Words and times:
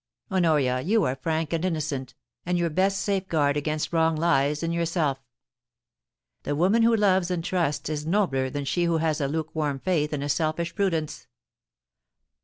Honoria, 0.31 0.79
you 0.81 1.03
are 1.03 1.15
frank 1.15 1.53
and 1.53 1.63
innocent, 1.63 2.15
and 2.43 2.57
your 2.57 2.71
best 2.71 3.01
safe 3.01 3.27
guard 3.27 3.55
against 3.55 3.93
wrong 3.93 4.15
lies 4.15 4.63
in 4.63 4.71
yourself. 4.71 5.19
The 6.41 6.55
woman 6.55 6.81
who 6.81 6.95
loves 6.95 7.29
and 7.29 7.43
trusts 7.43 7.87
is 7.87 8.03
nobler 8.03 8.49
than 8.49 8.65
she 8.65 8.85
who 8.85 8.97
has 8.97 9.21
a 9.21 9.27
lukewarm 9.27 9.77
faith 9.77 10.11
and 10.11 10.23
a 10.23 10.27
selfish 10.29 10.73
prudence. 10.73 11.27